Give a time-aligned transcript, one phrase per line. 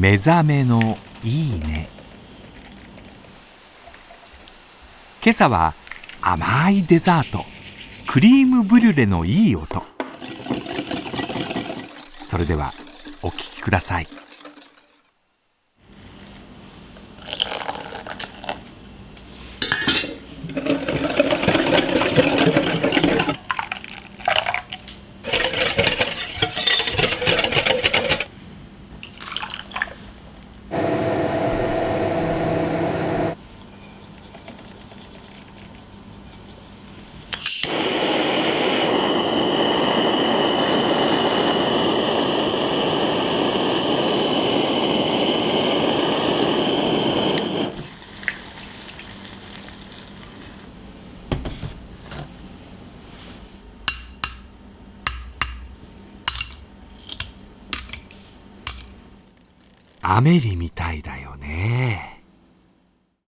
[0.00, 1.90] 目覚めのいいね。
[5.22, 5.74] 今朝は
[6.22, 7.44] 甘いデザート。
[8.06, 9.82] クリームブリュレのいい音。
[12.18, 12.72] それでは
[13.20, 14.08] お聞きください。
[60.12, 61.79] アメリみたいだよね。